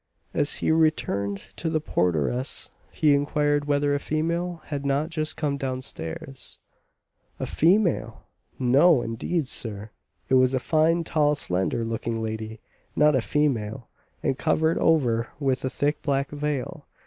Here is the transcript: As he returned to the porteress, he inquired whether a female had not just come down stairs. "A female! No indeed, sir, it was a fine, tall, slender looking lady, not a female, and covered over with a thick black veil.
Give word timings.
As 0.33 0.55
he 0.55 0.71
returned 0.71 1.43
to 1.57 1.69
the 1.69 1.79
porteress, 1.79 2.71
he 2.91 3.13
inquired 3.13 3.65
whether 3.65 3.93
a 3.93 3.99
female 3.99 4.61
had 4.65 4.83
not 4.83 5.11
just 5.11 5.37
come 5.37 5.57
down 5.57 5.83
stairs. 5.83 6.57
"A 7.39 7.45
female! 7.45 8.23
No 8.57 9.03
indeed, 9.03 9.47
sir, 9.47 9.91
it 10.27 10.33
was 10.33 10.55
a 10.55 10.59
fine, 10.59 11.03
tall, 11.03 11.35
slender 11.35 11.85
looking 11.85 12.19
lady, 12.19 12.59
not 12.95 13.15
a 13.15 13.21
female, 13.21 13.89
and 14.23 14.39
covered 14.39 14.79
over 14.79 15.27
with 15.39 15.63
a 15.63 15.69
thick 15.69 16.01
black 16.01 16.31
veil. 16.31 16.87